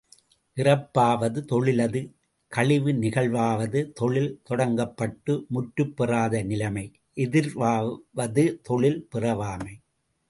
இறப்பாவது, 0.57 1.39
தொழிலது 1.49 2.01
கழிவு 2.51 2.91
நிகழ்வாவது, 2.93 3.91
தொழில் 3.93 4.41
தொடங்கப்பட்டு 4.49 5.45
முற்றுப் 5.47 5.97
பெறாத 5.97 6.43
நிலைமை 6.43 6.85
எதிர்வாவது 7.17 8.45
தொழில் 8.63 9.07
பிறாவமை. 9.15 9.73